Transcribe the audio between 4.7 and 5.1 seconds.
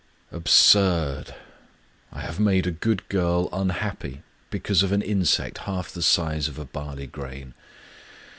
of an